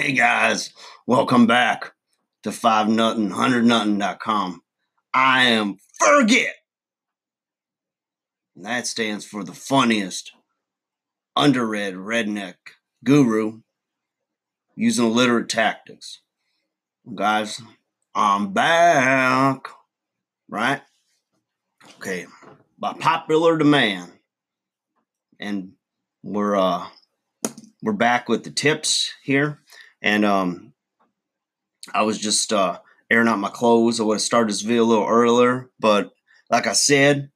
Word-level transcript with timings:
Hey 0.00 0.12
guys, 0.12 0.72
welcome 1.06 1.46
back 1.46 1.92
to 2.42 2.52
5 2.52 2.88
nothing 2.88 3.28
100 3.28 3.66
nothing.com. 3.66 4.62
I 5.12 5.42
am 5.42 5.76
Fergit. 6.00 6.52
And 8.56 8.64
that 8.64 8.86
stands 8.86 9.26
for 9.26 9.44
the 9.44 9.52
funniest 9.52 10.32
underread 11.36 11.96
redneck 11.96 12.54
guru 13.04 13.60
using 14.74 15.04
illiterate 15.04 15.50
tactics. 15.50 16.20
Guys, 17.14 17.60
I'm 18.14 18.54
back. 18.54 19.68
Right? 20.48 20.80
Okay. 21.98 22.24
By 22.78 22.94
popular 22.94 23.58
demand. 23.58 24.12
And 25.38 25.72
we're 26.22 26.56
uh 26.56 26.86
we're 27.82 27.92
back 27.92 28.30
with 28.30 28.44
the 28.44 28.50
tips 28.50 29.12
here. 29.22 29.60
And 30.02 30.24
um, 30.24 30.72
I 31.92 32.02
was 32.02 32.18
just 32.18 32.52
uh, 32.52 32.78
airing 33.10 33.28
out 33.28 33.38
my 33.38 33.50
clothes. 33.50 34.00
I 34.00 34.04
would 34.04 34.14
have 34.14 34.22
started 34.22 34.50
this 34.50 34.62
video 34.62 34.84
a 34.84 34.86
little 34.86 35.06
earlier, 35.06 35.70
but 35.78 36.12
like 36.50 36.66
I 36.66 36.72
said, 36.72 37.30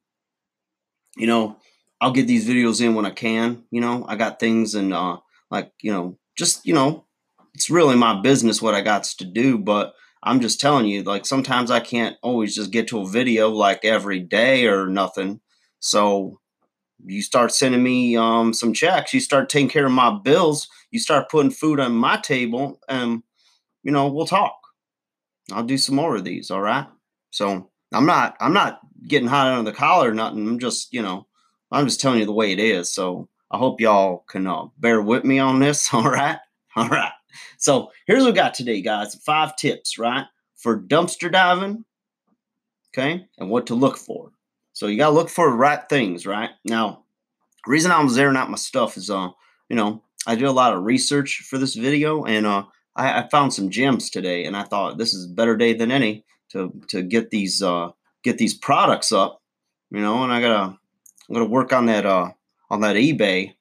you 1.16 1.26
know, 1.26 1.56
I'll 2.00 2.12
get 2.12 2.26
these 2.26 2.48
videos 2.48 2.80
in 2.80 2.94
when 2.94 3.06
I 3.06 3.10
can. 3.10 3.64
You 3.70 3.80
know, 3.80 4.04
I 4.08 4.16
got 4.16 4.40
things 4.40 4.74
and 4.74 4.92
uh, 4.92 5.18
like 5.50 5.72
you 5.80 5.92
know, 5.92 6.18
just 6.36 6.66
you 6.66 6.74
know, 6.74 7.06
it's 7.54 7.70
really 7.70 7.96
my 7.96 8.20
business 8.20 8.60
what 8.60 8.74
I 8.74 8.80
got 8.80 9.04
to 9.04 9.24
do. 9.24 9.58
But 9.58 9.94
I'm 10.22 10.40
just 10.40 10.60
telling 10.60 10.86
you, 10.86 11.02
like 11.02 11.26
sometimes 11.26 11.70
I 11.70 11.80
can't 11.80 12.16
always 12.22 12.54
just 12.54 12.70
get 12.70 12.88
to 12.88 13.00
a 13.00 13.08
video 13.08 13.50
like 13.50 13.84
every 13.84 14.20
day 14.20 14.66
or 14.66 14.86
nothing. 14.86 15.40
So 15.80 16.40
you 17.04 17.22
start 17.22 17.52
sending 17.52 17.82
me 17.82 18.16
um, 18.16 18.52
some 18.52 18.72
checks, 18.72 19.12
you 19.12 19.20
start 19.20 19.48
taking 19.48 19.68
care 19.68 19.86
of 19.86 19.92
my 19.92 20.18
bills, 20.24 20.68
you 20.90 20.98
start 20.98 21.30
putting 21.30 21.50
food 21.50 21.80
on 21.80 21.92
my 21.92 22.16
table, 22.18 22.80
and 22.88 23.22
you 23.82 23.92
know 23.92 24.08
we'll 24.08 24.26
talk. 24.26 24.56
I'll 25.52 25.64
do 25.64 25.78
some 25.78 25.96
more 25.96 26.16
of 26.16 26.24
these. 26.24 26.50
All 26.50 26.62
right. 26.62 26.86
So 27.30 27.70
I'm 27.92 28.06
not 28.06 28.36
I'm 28.40 28.52
not 28.52 28.80
getting 29.06 29.28
hot 29.28 29.48
under 29.48 29.70
the 29.70 29.76
collar 29.76 30.10
or 30.10 30.14
nothing. 30.14 30.46
I'm 30.46 30.58
just 30.58 30.92
you 30.92 31.02
know 31.02 31.26
I'm 31.70 31.86
just 31.86 32.00
telling 32.00 32.20
you 32.20 32.26
the 32.26 32.32
way 32.32 32.52
it 32.52 32.60
is. 32.60 32.90
So 32.90 33.28
I 33.50 33.58
hope 33.58 33.80
y'all 33.80 34.24
can 34.28 34.46
uh, 34.46 34.66
bear 34.78 35.02
with 35.02 35.24
me 35.24 35.38
on 35.38 35.60
this. 35.60 35.92
All 35.94 36.10
right. 36.10 36.38
All 36.76 36.88
right. 36.88 37.12
So 37.58 37.90
here's 38.06 38.22
what 38.22 38.32
we 38.32 38.36
got 38.36 38.54
today, 38.54 38.80
guys. 38.80 39.14
Five 39.16 39.56
tips, 39.56 39.98
right, 39.98 40.26
for 40.56 40.80
dumpster 40.80 41.30
diving. 41.30 41.84
Okay, 42.92 43.26
and 43.38 43.50
what 43.50 43.66
to 43.66 43.74
look 43.74 43.96
for. 43.96 44.30
So 44.74 44.88
you 44.88 44.98
got 44.98 45.10
to 45.10 45.14
look 45.14 45.30
for 45.30 45.48
the 45.48 45.56
right 45.56 45.80
things, 45.88 46.26
right? 46.26 46.50
Now, 46.64 47.04
reason 47.66 47.92
I 47.92 48.02
was 48.02 48.18
airing 48.18 48.36
out 48.36 48.50
my 48.50 48.56
stuff 48.56 48.96
is, 48.96 49.08
uh, 49.08 49.28
you 49.68 49.76
know, 49.76 50.02
I 50.26 50.34
did 50.34 50.44
a 50.44 50.52
lot 50.52 50.74
of 50.74 50.82
research 50.82 51.44
for 51.48 51.58
this 51.58 51.74
video, 51.74 52.24
and 52.24 52.44
uh, 52.44 52.64
I, 52.96 53.20
I 53.20 53.28
found 53.28 53.54
some 53.54 53.70
gems 53.70 54.10
today, 54.10 54.44
and 54.44 54.56
I 54.56 54.64
thought 54.64 54.98
this 54.98 55.14
is 55.14 55.26
a 55.26 55.34
better 55.34 55.56
day 55.56 55.74
than 55.74 55.90
any 55.90 56.24
to 56.50 56.72
to 56.88 57.02
get 57.02 57.30
these 57.30 57.62
uh, 57.62 57.90
get 58.22 58.38
these 58.38 58.54
products 58.54 59.12
up, 59.12 59.42
you 59.90 60.00
know. 60.00 60.22
And 60.24 60.32
I 60.32 60.40
gotta 60.40 60.76
I'm 61.28 61.34
gonna 61.34 61.44
work 61.46 61.72
on 61.72 61.86
that 61.86 62.06
uh, 62.06 62.30
on 62.70 62.80
that 62.80 62.96
eBay. 62.96 63.54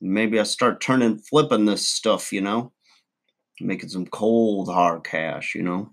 Maybe 0.00 0.38
I 0.38 0.44
start 0.44 0.80
turning 0.80 1.18
flipping 1.18 1.64
this 1.64 1.88
stuff, 1.88 2.32
you 2.32 2.40
know, 2.40 2.72
making 3.60 3.88
some 3.88 4.06
cold 4.06 4.72
hard 4.72 5.04
cash, 5.04 5.54
you 5.54 5.62
know. 5.62 5.92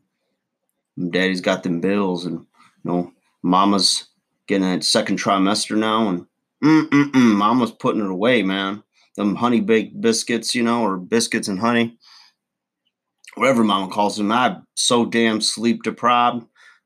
Daddy's 1.09 1.41
got 1.41 1.63
them 1.63 1.81
bills, 1.81 2.25
and 2.25 2.39
you 2.39 2.45
know, 2.91 3.11
Mama's 3.41 4.09
getting 4.47 4.67
that 4.67 4.83
second 4.83 5.19
trimester 5.19 5.77
now, 5.77 6.09
and 6.09 6.25
mm-mm-mm, 6.63 7.35
mama's 7.35 7.71
putting 7.71 8.01
it 8.01 8.09
away, 8.09 8.43
man. 8.43 8.83
Them 9.15 9.35
honey 9.35 9.61
baked 9.61 9.99
biscuits, 10.01 10.55
you 10.55 10.63
know, 10.63 10.83
or 10.83 10.97
biscuits 10.97 11.47
and 11.47 11.59
honey, 11.59 11.97
whatever 13.35 13.63
mama 13.63 13.91
calls 13.91 14.17
them. 14.17 14.31
I'm 14.31 14.65
so 14.75 15.05
damn 15.05 15.39
sleep 15.39 15.83
deprived, 15.83 16.45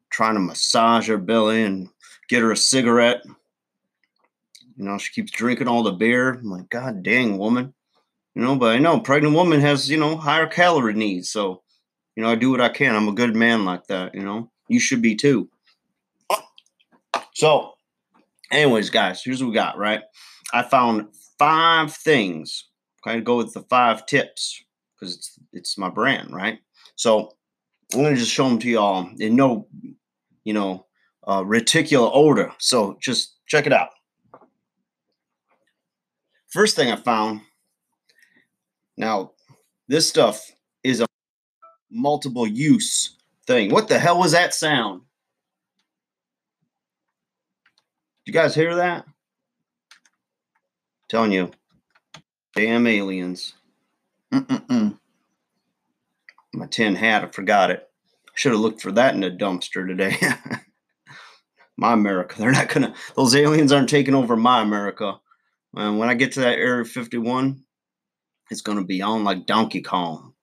trying 0.10 0.34
to 0.34 0.42
massage 0.42 1.08
her 1.08 1.18
belly 1.18 1.64
and 1.64 1.90
get 2.28 2.42
her 2.42 2.52
a 2.52 2.58
cigarette. 2.58 3.24
You 4.76 4.86
know, 4.86 4.98
she 4.98 5.14
keeps 5.14 5.32
drinking 5.32 5.68
all 5.68 5.84
the 5.84 5.92
beer. 5.92 6.34
I'm 6.34 6.50
like, 6.50 6.70
God 6.70 7.02
dang, 7.02 7.38
woman. 7.38 7.74
You 8.36 8.44
know, 8.44 8.56
but 8.56 8.76
I 8.76 8.78
know 8.78 9.00
pregnant 9.00 9.34
woman 9.34 9.62
has, 9.62 9.90
you 9.90 9.98
know, 9.98 10.16
higher 10.16 10.46
calorie 10.46 10.94
needs. 10.94 11.32
So, 11.32 11.64
you 12.16 12.22
know, 12.22 12.30
I 12.30 12.36
do 12.36 12.52
what 12.52 12.62
I 12.62 12.70
can. 12.70 12.96
I'm 12.96 13.08
a 13.08 13.14
good 13.14 13.36
man 13.36 13.66
like 13.66 13.88
that, 13.88 14.14
you 14.14 14.22
know. 14.22 14.52
You 14.68 14.80
should 14.80 15.02
be 15.02 15.16
too. 15.16 15.50
So, 17.38 17.74
anyways, 18.52 18.90
guys, 18.90 19.22
here's 19.24 19.44
what 19.44 19.50
we 19.50 19.54
got, 19.54 19.78
right? 19.78 20.02
I 20.54 20.64
found 20.64 21.10
five 21.38 21.94
things. 21.94 22.66
Okay, 23.06 23.22
go 23.22 23.38
with 23.38 23.54
the 23.54 23.62
five 23.62 24.08
tips 24.08 24.64
because 25.00 25.16
it's 25.16 25.40
it's 25.54 25.78
my 25.78 25.92
brand, 25.92 26.34
right? 26.34 26.58
So 26.96 27.36
I'm 27.94 28.02
gonna 28.02 28.16
just 28.16 28.32
show 28.32 28.50
them 28.50 28.58
to 28.58 28.68
y'all 28.68 29.08
in 29.20 29.36
no, 29.36 29.68
you 30.46 30.54
know, 30.54 30.88
uh, 31.28 31.44
reticular 31.44 32.10
order. 32.12 32.54
So 32.58 32.98
just 33.00 33.36
check 33.46 33.68
it 33.68 33.72
out. 33.72 33.90
First 36.48 36.76
thing 36.76 36.92
I 36.92 36.96
found. 36.96 37.42
Now, 38.98 39.34
this 39.88 40.10
stuff 40.10 40.44
is 40.84 41.02
a 41.02 41.06
multiple 41.92 42.48
use 42.48 43.16
thing. 43.46 43.70
What 43.70 43.90
the 43.90 44.00
hell 44.00 44.18
was 44.18 44.32
that 44.32 44.56
sound? 44.56 45.04
You 48.28 48.34
guys 48.34 48.54
hear 48.54 48.76
that? 48.76 49.06
I'm 49.06 49.14
telling 51.08 51.32
you, 51.32 51.52
damn 52.56 52.86
aliens. 52.86 53.54
Mm-mm-mm. 54.34 55.00
My 56.54 56.68
tin 56.68 56.96
hat, 56.96 57.24
I 57.24 57.28
forgot 57.28 57.72
it. 57.72 57.88
Should 58.36 58.52
have 58.52 58.62
looked 58.62 58.82
for 58.82 58.92
that 58.92 59.16
in 59.16 59.24
a 59.24 59.32
dumpster 59.32 59.88
today. 59.88 60.18
my 61.78 61.94
America. 61.94 62.36
They're 62.38 62.52
not 62.52 62.70
gonna. 62.70 62.94
Those 63.16 63.36
aliens 63.36 63.72
aren't 63.72 63.90
taking 63.90 64.16
over 64.16 64.36
my 64.36 64.62
America. 64.62 65.20
And 65.76 65.98
when 65.98 66.10
I 66.10 66.16
get 66.16 66.34
to 66.34 66.42
that 66.42 66.58
Area 66.58 66.84
51, 66.86 67.64
it's 68.52 68.62
gonna 68.62 68.84
be 68.84 69.02
on 69.02 69.24
like 69.24 69.46
Donkey 69.46 69.82
Kong. 69.82 70.34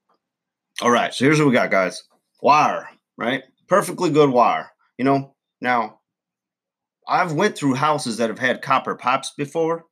All 0.80 0.90
right, 0.90 1.12
so 1.12 1.24
here's 1.24 1.38
what 1.38 1.48
we 1.48 1.54
got, 1.54 1.70
guys. 1.70 2.02
Wire, 2.40 2.88
right? 3.16 3.42
Perfectly 3.68 4.10
good 4.10 4.30
wire. 4.30 4.70
You 4.98 5.04
know, 5.04 5.34
now 5.60 6.00
I've 7.08 7.32
went 7.32 7.56
through 7.56 7.74
houses 7.74 8.16
that 8.16 8.30
have 8.30 8.38
had 8.38 8.62
copper 8.62 8.94
pipes 8.94 9.32
before, 9.36 9.84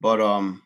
but 0.00 0.20
um, 0.20 0.62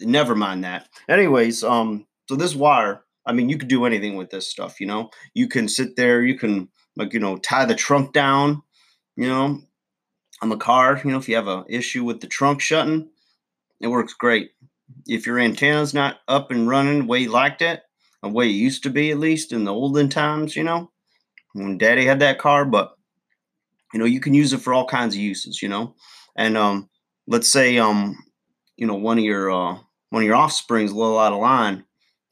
never 0.00 0.34
mind 0.34 0.64
that. 0.64 0.88
Anyways, 1.08 1.62
um, 1.62 2.06
so 2.28 2.36
this 2.36 2.54
wire, 2.54 3.02
I 3.26 3.32
mean, 3.32 3.48
you 3.48 3.58
could 3.58 3.68
do 3.68 3.84
anything 3.84 4.16
with 4.16 4.30
this 4.30 4.48
stuff. 4.48 4.80
You 4.80 4.86
know, 4.86 5.10
you 5.34 5.48
can 5.48 5.68
sit 5.68 5.96
there, 5.96 6.22
you 6.22 6.38
can 6.38 6.68
like 6.96 7.12
you 7.12 7.20
know 7.20 7.36
tie 7.36 7.64
the 7.64 7.74
trunk 7.74 8.12
down, 8.12 8.62
you 9.16 9.28
know, 9.28 9.60
on 10.42 10.48
the 10.48 10.56
car. 10.56 11.00
You 11.04 11.10
know, 11.10 11.18
if 11.18 11.28
you 11.28 11.36
have 11.36 11.48
a 11.48 11.64
issue 11.68 12.04
with 12.04 12.20
the 12.20 12.26
trunk 12.26 12.60
shutting, 12.60 13.10
it 13.80 13.88
works 13.88 14.14
great. 14.14 14.52
If 15.06 15.26
your 15.26 15.38
antenna's 15.38 15.94
not 15.94 16.18
up 16.28 16.50
and 16.50 16.68
running 16.68 17.00
the 17.00 17.04
way 17.06 17.20
you 17.20 17.30
liked 17.30 17.62
it, 17.62 17.82
the 18.22 18.28
way 18.28 18.46
it 18.46 18.52
used 18.52 18.82
to 18.84 18.90
be, 18.90 19.10
at 19.10 19.18
least 19.18 19.52
in 19.52 19.64
the 19.64 19.72
olden 19.72 20.08
times, 20.08 20.56
you 20.56 20.64
know, 20.64 20.90
when 21.52 21.78
Daddy 21.78 22.06
had 22.06 22.20
that 22.20 22.38
car, 22.38 22.64
but 22.64 22.94
you 23.92 23.98
know 23.98 24.04
you 24.04 24.20
can 24.20 24.34
use 24.34 24.52
it 24.52 24.60
for 24.60 24.72
all 24.72 24.86
kinds 24.86 25.14
of 25.14 25.20
uses 25.20 25.62
you 25.62 25.68
know? 25.68 25.94
And 26.36 26.56
um 26.56 26.88
let's 27.26 27.50
say 27.50 27.78
um 27.78 28.16
you 28.76 28.86
know 28.86 28.94
one 28.94 29.18
of 29.18 29.24
your 29.24 29.50
uh 29.50 29.78
one 30.10 30.22
of 30.22 30.26
your 30.26 30.36
offspring's 30.36 30.90
a 30.90 30.96
little 30.96 31.18
out 31.18 31.32
of 31.32 31.38
line 31.38 31.84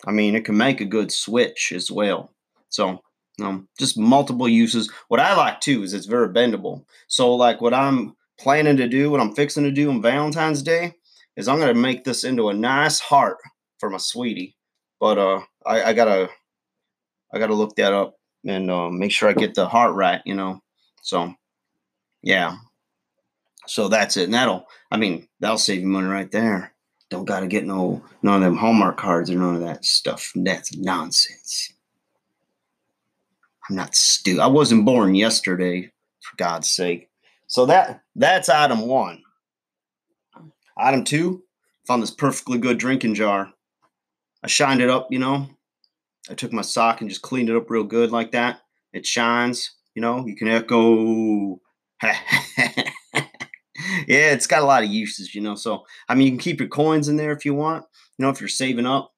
i 0.07 0.11
mean 0.11 0.35
it 0.35 0.45
can 0.45 0.57
make 0.57 0.81
a 0.81 0.85
good 0.85 1.13
switch 1.13 1.73
as 1.75 1.91
well. 1.91 2.33
So 2.69 3.01
um 3.41 3.69
just 3.79 3.99
multiple 3.99 4.49
uses. 4.49 4.91
What 5.09 5.21
i 5.21 5.35
like 5.37 5.61
too 5.61 5.83
is 5.83 5.95
it's 5.95 6.07
very 6.07 6.29
bendable. 6.29 6.85
So 7.07 7.35
like 7.35 7.61
what 7.61 7.75
i'm 7.75 8.15
planning 8.39 8.77
to 8.77 8.89
do 8.89 9.11
what 9.11 9.21
i'm 9.21 9.35
fixing 9.35 9.65
to 9.65 9.71
do 9.71 9.91
on 9.91 10.01
valentine's 10.01 10.63
day 10.63 10.95
is 11.37 11.49
i'm 11.49 11.57
going 11.59 11.75
to 11.75 11.81
make 11.81 12.05
this 12.05 12.25
into 12.25 12.49
a 12.49 12.55
nice 12.55 13.01
heart 13.01 13.39
for 13.79 13.91
my 13.91 13.99
sweetie. 13.99 14.57
But 15.01 15.19
uh 15.19 15.41
i, 15.67 15.83
I 15.91 15.93
gotta 15.93 16.29
i 17.33 17.39
gotta 17.39 17.55
look 17.55 17.77
that 17.77 17.93
up 17.93 18.15
and 18.47 18.71
uh, 18.71 18.89
make 18.89 19.11
sure 19.11 19.29
i 19.29 19.33
get 19.33 19.55
the 19.55 19.67
heart 19.69 19.95
right 19.95 20.23
you 20.25 20.35
know? 20.35 20.61
So 21.03 21.35
yeah. 22.23 22.57
So 23.67 23.89
that's 23.89 24.17
it. 24.17 24.25
And 24.25 24.35
that'll, 24.35 24.67
I 24.91 24.97
mean, 24.97 25.29
that'll 25.41 25.59
save 25.59 25.81
you 25.81 25.87
money 25.87 26.07
right 26.07 26.31
there. 26.31 26.73
Don't 27.11 27.25
got 27.25 27.41
to 27.41 27.47
get 27.47 27.65
no 27.65 28.03
none 28.23 28.43
of 28.43 28.43
them 28.43 28.57
Hallmark 28.57 28.97
cards 28.99 29.31
or 29.31 29.37
none 29.37 29.55
of 29.55 29.61
that 29.63 29.85
stuff. 29.85 30.33
That's 30.35 30.77
nonsense. 30.77 31.73
I'm 33.69 33.77
not 33.77 33.95
stupid. 33.95 34.41
I 34.41 34.47
wasn't 34.47 34.85
born 34.85 35.15
yesterday, 35.15 35.93
for 36.21 36.37
God's 36.37 36.71
sake. 36.71 37.11
So 37.47 37.67
that 37.67 38.03
that's 38.15 38.49
item 38.49 38.87
one. 38.87 39.23
Item 40.77 41.05
two, 41.05 41.43
found 41.87 42.03
this 42.03 42.11
perfectly 42.11 42.59
good 42.59 42.79
drinking 42.79 43.15
jar. 43.15 43.53
I 44.43 44.47
shined 44.47 44.81
it 44.81 44.91
up, 44.91 45.09
you 45.11 45.19
know. 45.19 45.49
I 46.31 46.35
took 46.35 46.53
my 46.53 46.63
sock 46.63 47.01
and 47.01 47.09
just 47.09 47.23
cleaned 47.23 47.49
it 47.49 47.57
up 47.57 47.71
real 47.71 47.85
good 47.85 48.11
like 48.11 48.33
that. 48.33 48.61
It 48.93 49.07
shines, 49.07 49.73
you 49.95 50.03
know. 50.03 50.27
You 50.27 50.37
can 50.37 50.49
echo 50.49 51.61
yeah, 52.03 52.93
it's 54.07 54.47
got 54.47 54.63
a 54.63 54.67
lot 54.67 54.83
of 54.83 54.91
uses, 54.91 55.35
you 55.35 55.41
know. 55.41 55.55
So, 55.55 55.85
I 56.09 56.15
mean, 56.15 56.27
you 56.27 56.33
can 56.33 56.39
keep 56.39 56.61
your 56.61 56.69
coins 56.69 57.09
in 57.09 57.17
there 57.17 57.33
if 57.33 57.45
you 57.45 57.55
want. 57.55 57.85
You 58.19 58.25
know, 58.25 58.31
if 58.31 58.41
you're 58.41 58.49
saving 58.49 58.87
up, 58.87 59.13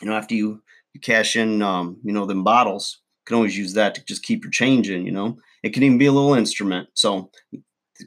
you 0.00 0.08
know, 0.08 0.16
after 0.16 0.34
you 0.34 0.62
you 0.92 1.00
cash 1.00 1.36
in, 1.36 1.62
um, 1.62 1.98
you 2.02 2.12
know, 2.12 2.26
them 2.26 2.42
bottles. 2.42 3.00
You 3.20 3.24
can 3.26 3.36
always 3.36 3.56
use 3.56 3.74
that 3.74 3.94
to 3.94 4.04
just 4.04 4.24
keep 4.24 4.42
your 4.42 4.50
change 4.50 4.90
in. 4.90 5.06
You 5.06 5.12
know, 5.12 5.36
it 5.62 5.70
can 5.70 5.82
even 5.82 5.98
be 5.98 6.06
a 6.06 6.12
little 6.12 6.34
instrument. 6.34 6.88
So, 6.94 7.30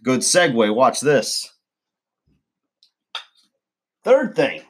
good 0.03 0.21
segue. 0.21 0.75
Watch 0.75 0.99
this. 0.99 1.49
Third 4.03 4.35
thing, 4.35 4.63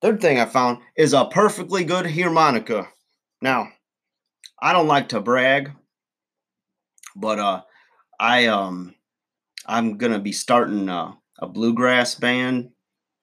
third 0.00 0.20
thing 0.20 0.38
I 0.38 0.44
found 0.44 0.78
is 0.96 1.12
a 1.12 1.24
perfectly 1.24 1.82
good 1.82 2.08
harmonica. 2.08 2.88
Now, 3.42 3.68
I 4.62 4.72
don't 4.72 4.86
like 4.86 5.08
to 5.08 5.20
brag, 5.20 5.72
but 7.16 7.40
uh, 7.40 7.62
I 8.18 8.46
um, 8.46 8.94
I'm 9.66 9.98
gonna 9.98 10.18
be 10.18 10.32
starting 10.32 10.88
a 10.88 11.16
bluegrass 11.46 12.14
band 12.14 12.70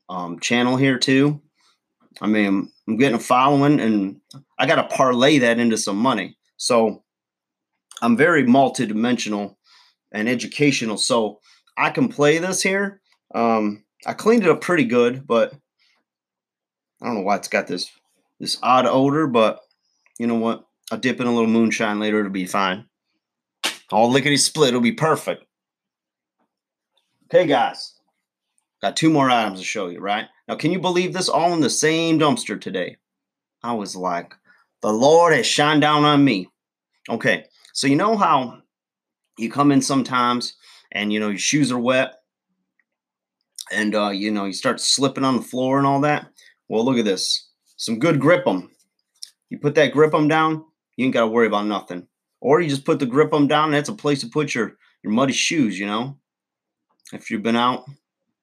um, 0.10 0.40
channel 0.40 0.78
here 0.78 0.98
too. 0.98 1.42
I 2.22 2.28
mean, 2.28 2.72
I'm 2.88 2.98
getting 2.98 3.16
a 3.18 3.20
following, 3.20 3.80
and 3.80 4.22
I 4.60 4.66
got 4.66 4.76
to 4.76 4.96
parlay 4.96 5.40
that 5.40 5.60
into 5.60 5.78
some 5.78 5.98
money. 5.98 6.38
So 6.58 7.04
I'm 8.02 8.16
very 8.16 8.44
multidimensional 8.44 9.56
and 10.12 10.30
educational. 10.30 10.98
So 10.98 11.40
I 11.78 11.90
can 11.90 12.08
play 12.08 12.38
this 12.38 12.62
here. 12.62 13.02
Um, 13.34 13.84
I 14.06 14.14
cleaned 14.14 14.44
it 14.44 14.50
up 14.50 14.62
pretty 14.62 14.86
good, 14.86 15.26
but 15.26 15.54
I 17.02 17.08
don't 17.08 17.16
know 17.16 17.22
why 17.22 17.38
it's 17.38 17.48
got 17.48 17.68
this 17.68 17.90
this 18.40 18.58
odd 18.62 18.86
odor. 18.86 19.28
But 19.28 19.60
you 20.20 20.28
know 20.28 20.36
what? 20.36 20.66
I'll 20.92 21.00
dip 21.00 21.20
in 21.20 21.28
a 21.28 21.34
little 21.34 21.50
moonshine 21.50 22.00
later. 22.00 22.20
It'll 22.20 22.32
be 22.32 22.46
fine. 22.46 22.86
All 23.92 24.10
lickety 24.10 24.38
split. 24.38 24.70
It'll 24.70 24.82
be 24.82 24.92
perfect. 24.92 25.46
Okay, 27.26 27.46
guys. 27.46 27.94
Got 28.82 28.98
two 28.98 29.10
more 29.10 29.30
items 29.30 29.60
to 29.60 29.66
show 29.66 29.88
you, 29.88 30.00
right? 30.00 30.26
Now, 30.48 30.56
can 30.56 30.72
you 30.72 30.80
believe 30.80 31.14
this? 31.14 31.30
All 31.30 31.54
in 31.54 31.62
the 31.62 31.70
same 31.70 32.20
dumpster 32.20 32.60
today. 32.60 32.98
I 33.64 33.74
was 33.74 33.96
like, 33.96 34.34
the 34.82 34.92
Lord 34.92 35.34
has 35.34 35.46
shined 35.46 35.82
down 35.82 36.04
on 36.04 36.24
me. 36.24 36.50
Okay, 37.10 37.46
so 37.74 37.88
you 37.88 37.96
know 37.96 38.18
how 38.18 38.60
you 39.38 39.50
come 39.50 39.72
in 39.72 39.82
sometimes 39.82 40.56
and 40.92 41.12
you 41.12 41.20
know 41.20 41.30
your 41.30 41.38
shoes 41.38 41.72
are 41.72 41.80
wet 41.80 42.16
and 43.72 43.96
uh, 43.96 44.10
you 44.10 44.32
know 44.32 44.46
you 44.46 44.54
start 44.54 44.80
slipping 44.80 45.24
on 45.24 45.38
the 45.38 45.42
floor 45.42 45.78
and 45.78 45.88
all 45.88 46.02
that. 46.02 46.28
Well, 46.68 46.86
look 46.86 46.98
at 46.98 47.06
this. 47.06 47.50
Some 47.78 48.00
good 48.00 48.20
grip 48.20 48.46
them. 48.46 48.72
You 49.50 49.60
put 49.60 49.76
that 49.76 49.94
grip 49.94 50.12
them 50.12 50.28
down, 50.28 50.66
you 50.98 51.06
ain't 51.06 51.14
got 51.14 51.22
to 51.22 51.28
worry 51.28 51.48
about 51.48 51.66
nothing. 51.66 52.08
Or 52.44 52.60
you 52.60 52.70
just 52.70 52.84
put 52.84 53.00
the 53.00 53.06
grip 53.06 53.32
them 53.32 53.48
down. 53.48 53.72
That's 53.72 53.88
a 53.88 53.94
place 53.94 54.20
to 54.20 54.28
put 54.28 54.54
your 54.54 54.76
your 55.02 55.14
muddy 55.14 55.32
shoes. 55.32 55.80
You 55.80 55.88
know, 55.88 56.18
if 57.14 57.32
you've 57.32 57.42
been 57.42 57.56
out 57.56 57.86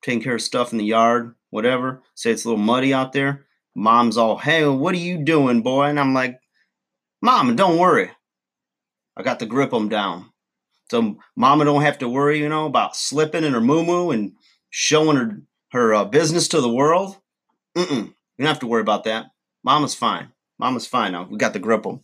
taking 0.00 0.22
care 0.22 0.34
of 0.34 0.42
stuff 0.42 0.72
in 0.72 0.78
the 0.78 0.84
yard, 0.84 1.34
whatever. 1.50 2.02
Say 2.14 2.30
it's 2.30 2.46
a 2.46 2.48
little 2.48 2.64
muddy 2.64 2.94
out 2.94 3.12
there. 3.12 3.44
Mom's 3.76 4.16
all, 4.16 4.38
hey, 4.38 4.66
what 4.66 4.94
are 4.94 4.98
you 4.98 5.18
doing, 5.18 5.60
boy? 5.60 5.84
And 5.84 6.00
I'm 6.00 6.14
like, 6.14 6.40
Mom, 7.20 7.54
don't 7.54 7.78
worry. 7.78 8.10
I 9.16 9.22
got 9.22 9.38
the 9.38 9.46
grip 9.46 9.70
them 9.70 9.90
down. 9.90 10.30
So 10.90 11.18
Mama 11.36 11.66
don't 11.66 11.82
have 11.82 11.98
to 11.98 12.08
worry, 12.08 12.38
you 12.38 12.48
know, 12.48 12.64
about 12.64 12.96
slipping 12.96 13.44
in 13.44 13.52
her 13.52 13.60
moo 13.60 14.10
and 14.10 14.32
showing 14.70 15.16
her 15.16 15.42
her 15.72 15.94
uh, 15.94 16.04
business 16.06 16.48
to 16.48 16.62
the 16.62 16.72
world. 16.72 17.18
Mm-mm. 17.76 18.06
You 18.06 18.14
don't 18.38 18.46
have 18.46 18.60
to 18.60 18.66
worry 18.66 18.80
about 18.80 19.04
that. 19.04 19.26
Mama's 19.62 19.94
fine. 19.94 20.32
Mama's 20.58 20.86
fine 20.86 21.12
now. 21.12 21.28
We 21.30 21.36
got 21.36 21.52
the 21.52 21.58
grip 21.58 21.82
them. 21.82 22.00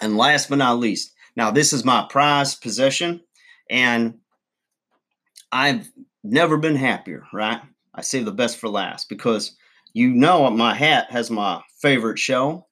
And 0.00 0.16
last 0.16 0.48
but 0.48 0.58
not 0.58 0.78
least, 0.78 1.12
now 1.36 1.50
this 1.50 1.72
is 1.72 1.84
my 1.84 2.06
prized 2.08 2.60
possession, 2.60 3.20
and 3.70 4.18
I've 5.50 5.88
never 6.22 6.56
been 6.56 6.76
happier, 6.76 7.24
right? 7.32 7.60
I 7.94 8.02
save 8.02 8.24
the 8.26 8.32
best 8.32 8.58
for 8.58 8.68
last 8.68 9.08
because 9.08 9.56
you 9.92 10.08
know 10.10 10.50
my 10.50 10.74
hat 10.74 11.10
has 11.10 11.30
my 11.30 11.62
favorite 11.80 12.18
show. 12.18 12.66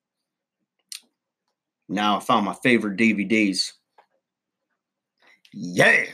Now 1.88 2.18
I 2.18 2.20
found 2.20 2.44
my 2.44 2.54
favorite 2.62 2.98
DVDs. 2.98 3.72
Yeah. 5.52 6.04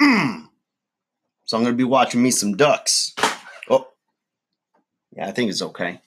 Mm. 0.00 0.48
So 1.44 1.56
I'm 1.56 1.62
going 1.62 1.74
to 1.74 1.78
be 1.78 1.84
watching 1.84 2.22
me 2.22 2.30
some 2.30 2.56
ducks. 2.56 3.14
Oh, 3.68 3.86
yeah, 5.16 5.28
I 5.28 5.32
think 5.32 5.50
it's 5.50 5.62
okay. 5.62 6.00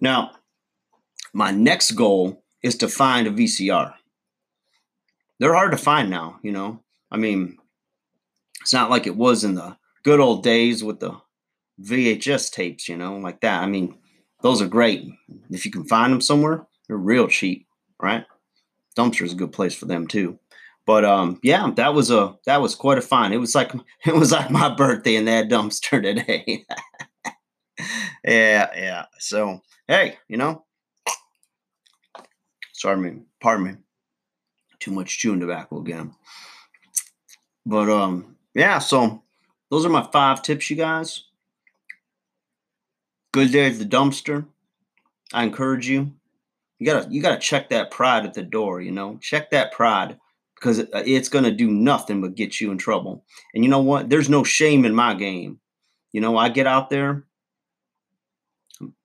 Now, 0.00 0.32
my 1.32 1.50
next 1.50 1.92
goal 1.92 2.41
is 2.62 2.76
to 2.78 2.88
find 2.88 3.26
a 3.26 3.30
VCR. 3.30 3.94
They're 5.38 5.54
hard 5.54 5.72
to 5.72 5.78
find 5.78 6.08
now, 6.08 6.38
you 6.42 6.52
know. 6.52 6.80
I 7.10 7.16
mean, 7.16 7.58
it's 8.60 8.72
not 8.72 8.90
like 8.90 9.06
it 9.06 9.16
was 9.16 9.44
in 9.44 9.54
the 9.54 9.76
good 10.04 10.20
old 10.20 10.42
days 10.42 10.84
with 10.84 11.00
the 11.00 11.16
VHS 11.80 12.52
tapes, 12.52 12.88
you 12.88 12.96
know, 12.96 13.16
like 13.16 13.40
that. 13.40 13.62
I 13.62 13.66
mean, 13.66 13.98
those 14.42 14.62
are 14.62 14.68
great. 14.68 15.08
If 15.50 15.64
you 15.64 15.70
can 15.70 15.84
find 15.84 16.12
them 16.12 16.20
somewhere, 16.20 16.66
they're 16.86 16.96
real 16.96 17.28
cheap, 17.28 17.66
right? 18.00 18.24
Dumpster 18.96 19.22
is 19.22 19.32
a 19.32 19.36
good 19.36 19.52
place 19.52 19.74
for 19.74 19.86
them 19.86 20.06
too. 20.06 20.38
But 20.84 21.04
um, 21.04 21.38
yeah, 21.42 21.70
that 21.76 21.94
was 21.94 22.10
a 22.10 22.36
that 22.46 22.60
was 22.60 22.74
quite 22.74 22.98
a 22.98 23.02
find. 23.02 23.32
It 23.32 23.38
was 23.38 23.54
like 23.54 23.72
it 24.06 24.14
was 24.14 24.32
like 24.32 24.50
my 24.50 24.74
birthday 24.74 25.16
in 25.16 25.26
that 25.26 25.48
dumpster 25.48 26.02
today. 26.02 26.64
yeah, 28.24 28.68
yeah. 28.76 29.06
So 29.18 29.62
hey, 29.86 30.18
you 30.28 30.36
know, 30.36 30.64
sorry 32.82 32.96
me, 32.96 33.20
pardon 33.40 33.64
me, 33.64 33.72
too 34.80 34.90
much 34.90 35.18
chewing 35.18 35.38
tobacco 35.38 35.80
again. 35.80 36.12
But 37.64 37.88
um, 37.88 38.36
yeah. 38.54 38.80
So 38.80 39.22
those 39.70 39.86
are 39.86 39.88
my 39.88 40.08
five 40.12 40.42
tips, 40.42 40.68
you 40.68 40.76
guys. 40.76 41.24
Good 43.32 43.52
day 43.52 43.66
at 43.66 43.78
the 43.78 43.84
dumpster. 43.84 44.46
I 45.32 45.44
encourage 45.44 45.88
you. 45.88 46.12
You 46.78 46.86
gotta 46.86 47.08
you 47.08 47.22
gotta 47.22 47.38
check 47.38 47.70
that 47.70 47.92
pride 47.92 48.26
at 48.26 48.34
the 48.34 48.42
door. 48.42 48.80
You 48.80 48.90
know, 48.90 49.16
check 49.22 49.50
that 49.50 49.70
pride 49.70 50.18
because 50.56 50.80
uh, 50.80 51.02
it's 51.06 51.28
gonna 51.28 51.52
do 51.52 51.70
nothing 51.70 52.20
but 52.20 52.34
get 52.34 52.60
you 52.60 52.72
in 52.72 52.78
trouble. 52.78 53.24
And 53.54 53.62
you 53.62 53.70
know 53.70 53.80
what? 53.80 54.10
There's 54.10 54.28
no 54.28 54.42
shame 54.42 54.84
in 54.84 54.94
my 54.94 55.14
game. 55.14 55.60
You 56.10 56.20
know, 56.20 56.36
I 56.36 56.48
get 56.48 56.66
out 56.66 56.90
there, 56.90 57.24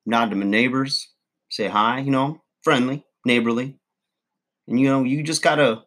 nod 0.06 0.32
to 0.32 0.36
my 0.36 0.46
neighbors, 0.46 1.08
say 1.50 1.68
hi. 1.68 2.00
You 2.00 2.12
know, 2.12 2.42
friendly, 2.64 3.06
neighborly, 3.28 3.78
and 4.68 4.80
you 4.80 4.88
know, 4.88 5.04
you 5.04 5.22
just 5.22 5.44
gotta 5.44 5.84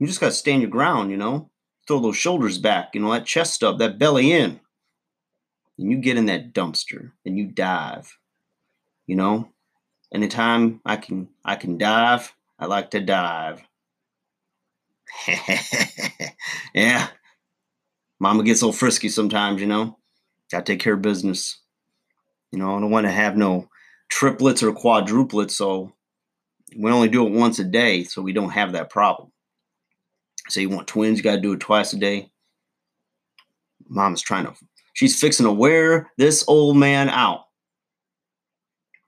you 0.00 0.06
just 0.06 0.20
gotta 0.20 0.32
stand 0.32 0.62
your 0.62 0.70
ground. 0.70 1.10
You 1.10 1.16
know, 1.16 1.50
throw 1.86 2.00
those 2.00 2.16
shoulders 2.16 2.58
back, 2.58 2.94
you 2.94 3.00
know, 3.00 3.12
that 3.12 3.26
chest 3.26 3.62
up, 3.62 3.78
that 3.78 3.98
belly 3.98 4.32
in. 4.32 4.60
And 5.78 5.90
you 5.90 5.98
get 5.98 6.16
in 6.16 6.26
that 6.26 6.52
dumpster 6.52 7.12
and 7.24 7.38
you 7.38 7.46
dive. 7.46 8.18
You 9.06 9.16
know? 9.16 9.50
Anytime 10.12 10.80
I 10.84 10.96
can 10.96 11.28
I 11.44 11.56
can 11.56 11.78
dive, 11.78 12.32
I 12.58 12.66
like 12.66 12.90
to 12.92 13.00
dive. 13.00 13.62
yeah. 16.74 17.08
Mama 18.18 18.44
gets 18.44 18.60
so 18.60 18.72
frisky 18.72 19.08
sometimes, 19.08 19.60
you 19.60 19.66
know. 19.66 19.98
Gotta 20.50 20.64
take 20.64 20.80
care 20.80 20.94
of 20.94 21.02
business. 21.02 21.60
You 22.52 22.58
know, 22.58 22.76
I 22.76 22.80
don't 22.80 22.90
want 22.90 23.06
to 23.06 23.12
have 23.12 23.36
no 23.36 23.68
triplets 24.08 24.62
or 24.62 24.72
quadruplets, 24.72 25.50
so 25.50 25.92
we 26.74 26.90
only 26.90 27.08
do 27.08 27.26
it 27.26 27.32
once 27.32 27.58
a 27.58 27.64
day, 27.64 28.04
so 28.04 28.22
we 28.22 28.32
don't 28.32 28.50
have 28.50 28.72
that 28.72 28.90
problem. 28.90 29.30
Say 30.48 30.62
you 30.62 30.70
want 30.70 30.88
twins, 30.88 31.18
you 31.18 31.24
got 31.24 31.36
to 31.36 31.40
do 31.40 31.52
it 31.52 31.60
twice 31.60 31.92
a 31.92 31.98
day. 31.98 32.30
Mom's 33.88 34.22
trying 34.22 34.46
to, 34.46 34.54
she's 34.94 35.18
fixing 35.18 35.44
to 35.44 35.52
wear 35.52 36.10
this 36.18 36.44
old 36.48 36.76
man 36.76 37.08
out. 37.08 37.42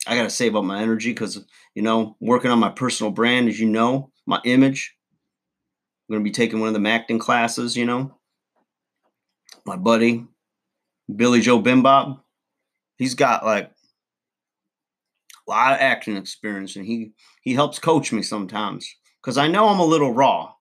I 0.07 0.17
got 0.17 0.23
to 0.23 0.31
save 0.31 0.57
up 0.57 0.65
my 0.65 0.81
energy 0.81 1.11
because, 1.11 1.45
you 1.75 1.83
know, 1.83 2.17
working 2.21 2.51
on 2.51 2.59
my 2.59 2.71
personal 2.71 3.11
brand, 3.11 3.49
as 3.49 3.59
you 3.61 3.69
know, 3.69 4.11
my 4.27 4.41
image. 4.45 4.95
I'm 6.09 6.15
going 6.15 6.25
to 6.25 6.29
be 6.29 6.33
taking 6.33 6.61
one 6.61 6.75
of 6.75 6.81
the 6.81 6.89
acting 6.89 7.19
classes, 7.19 7.77
you 7.77 7.85
know. 7.85 8.17
My 9.67 9.77
buddy, 9.77 10.25
Billy 11.15 11.41
Joe 11.41 11.61
Bimbob, 11.61 12.21
he's 12.97 13.15
got 13.15 13.45
like 13.45 13.71
lot 15.51 15.73
of 15.73 15.81
acting 15.81 16.17
experience 16.17 16.77
and 16.77 16.87
he 16.87 17.13
he 17.43 17.55
helps 17.55 17.79
coach 17.79 18.13
me 18.13 18.23
sometimes 18.23 18.89
because 19.23 19.39
I 19.39 19.49
know 19.49 19.69
I'm 19.69 19.81
a 19.81 19.85
little 19.85 20.13
raw. 20.13 20.53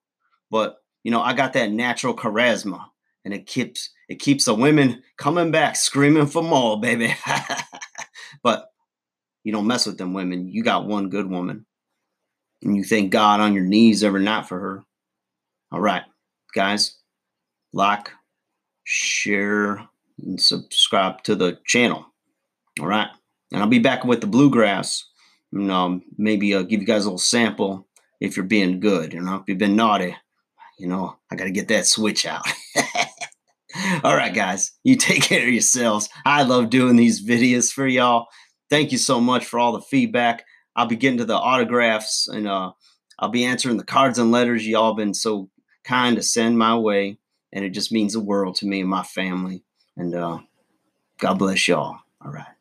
But 0.50 0.76
you 1.04 1.10
know, 1.10 1.20
I 1.20 1.32
got 1.32 1.52
that 1.54 1.70
natural 1.70 2.14
charisma, 2.14 2.84
and 3.24 3.32
it 3.32 3.46
keeps 3.46 3.90
it 4.08 4.16
keeps 4.16 4.44
the 4.44 4.54
women 4.54 5.02
coming 5.16 5.50
back 5.50 5.76
screaming 5.76 6.26
for 6.26 6.42
more, 6.42 6.80
baby. 6.80 7.14
but 8.42 8.68
you 9.44 9.52
don't 9.52 9.66
mess 9.66 9.86
with 9.86 9.98
them 9.98 10.12
women. 10.12 10.48
You 10.48 10.62
got 10.62 10.86
one 10.86 11.08
good 11.08 11.30
woman, 11.30 11.66
and 12.62 12.76
you 12.76 12.84
thank 12.84 13.10
God 13.10 13.40
on 13.40 13.54
your 13.54 13.64
knees 13.64 14.02
every 14.02 14.22
night 14.22 14.46
for 14.46 14.58
her. 14.58 14.84
All 15.70 15.80
right, 15.80 16.02
guys, 16.54 16.96
like, 17.72 18.10
share, 18.84 19.86
and 20.18 20.40
subscribe 20.40 21.22
to 21.24 21.34
the 21.34 21.58
channel. 21.66 22.06
All 22.80 22.86
right, 22.86 23.08
and 23.52 23.62
I'll 23.62 23.68
be 23.68 23.78
back 23.78 24.04
with 24.04 24.20
the 24.20 24.26
bluegrass. 24.26 25.04
And 25.52 25.70
um, 25.70 26.02
maybe 26.16 26.54
I'll 26.54 26.64
give 26.64 26.80
you 26.80 26.86
guys 26.86 27.04
a 27.04 27.08
little 27.08 27.18
sample 27.18 27.86
if 28.20 28.36
you're 28.36 28.46
being 28.46 28.80
good. 28.80 29.12
You 29.12 29.20
know, 29.20 29.36
if 29.36 29.42
you've 29.46 29.58
been 29.58 29.76
naughty, 29.76 30.16
you 30.78 30.86
know, 30.86 31.16
I 31.30 31.36
got 31.36 31.44
to 31.44 31.50
get 31.50 31.68
that 31.68 31.86
switch 31.86 32.26
out. 32.26 32.46
All 34.02 34.16
right, 34.16 34.34
guys, 34.34 34.72
you 34.84 34.96
take 34.96 35.22
care 35.22 35.46
of 35.46 35.52
yourselves. 35.52 36.08
I 36.24 36.42
love 36.42 36.70
doing 36.70 36.96
these 36.96 37.26
videos 37.26 37.72
for 37.72 37.86
y'all. 37.86 38.26
Thank 38.70 38.92
you 38.92 38.98
so 38.98 39.20
much 39.20 39.46
for 39.46 39.58
all 39.58 39.72
the 39.72 39.80
feedback. 39.80 40.44
I'll 40.76 40.86
be 40.86 40.96
getting 40.96 41.18
to 41.18 41.24
the 41.24 41.36
autographs 41.36 42.28
and 42.28 42.46
uh, 42.46 42.72
I'll 43.18 43.30
be 43.30 43.44
answering 43.44 43.78
the 43.78 43.84
cards 43.84 44.18
and 44.18 44.30
letters 44.30 44.66
y'all 44.66 44.94
been 44.94 45.14
so 45.14 45.48
kind 45.84 46.16
to 46.16 46.22
send 46.22 46.58
my 46.58 46.76
way. 46.76 47.18
And 47.52 47.64
it 47.64 47.70
just 47.70 47.92
means 47.92 48.12
the 48.12 48.20
world 48.20 48.56
to 48.56 48.66
me 48.66 48.80
and 48.80 48.90
my 48.90 49.02
family. 49.02 49.64
And 49.96 50.14
uh, 50.14 50.38
God 51.18 51.38
bless 51.38 51.66
y'all. 51.66 51.98
All 52.22 52.30
right. 52.30 52.57